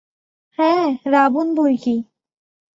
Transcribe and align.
হ্যা, 0.59 0.71
রাবণ 1.05 1.47
বৈকি। 1.55 1.95